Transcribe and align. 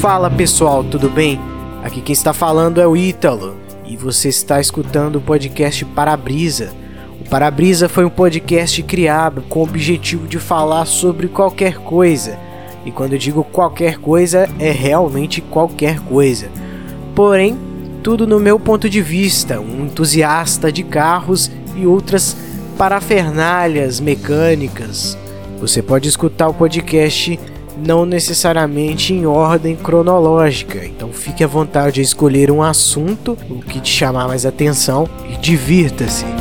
Fala 0.00 0.30
pessoal, 0.30 0.82
tudo 0.82 1.10
bem? 1.10 1.38
Aqui 1.84 2.00
quem 2.00 2.14
está 2.14 2.32
falando 2.32 2.80
é 2.80 2.86
o 2.86 2.96
Ítalo 2.96 3.58
e 3.84 3.98
você 3.98 4.30
está 4.30 4.58
escutando 4.58 5.16
o 5.16 5.20
podcast 5.20 5.84
Parabrisa. 5.84 6.72
O 7.20 7.28
Parabrisa 7.28 7.86
foi 7.86 8.06
um 8.06 8.10
podcast 8.10 8.82
criado 8.84 9.42
com 9.42 9.60
o 9.60 9.64
objetivo 9.64 10.26
de 10.26 10.38
falar 10.38 10.86
sobre 10.86 11.28
qualquer 11.28 11.74
coisa. 11.74 12.38
E 12.86 12.90
quando 12.90 13.12
eu 13.12 13.18
digo 13.18 13.44
qualquer 13.44 13.98
coisa, 13.98 14.48
é 14.58 14.70
realmente 14.70 15.42
qualquer 15.42 16.00
coisa. 16.00 16.48
Porém, 17.14 17.58
tudo 18.02 18.26
no 18.26 18.40
meu 18.40 18.58
ponto 18.58 18.88
de 18.88 19.02
vista, 19.02 19.60
um 19.60 19.84
entusiasta 19.84 20.72
de 20.72 20.82
carros 20.82 21.50
e 21.76 21.86
outras 21.86 22.34
parafernálias 22.78 24.00
mecânicas. 24.00 25.18
Você 25.60 25.82
pode 25.82 26.08
escutar 26.08 26.48
o 26.48 26.54
podcast 26.54 27.38
não 27.84 28.04
necessariamente 28.04 29.12
em 29.12 29.26
ordem 29.26 29.74
cronológica, 29.76 30.84
então 30.84 31.12
fique 31.12 31.42
à 31.42 31.46
vontade 31.46 31.96
de 31.96 32.02
escolher 32.02 32.50
um 32.50 32.62
assunto, 32.62 33.36
o 33.48 33.60
que 33.60 33.80
te 33.80 33.90
chamar 33.90 34.28
mais 34.28 34.46
atenção 34.46 35.08
e 35.28 35.36
divirta-se. 35.36 36.39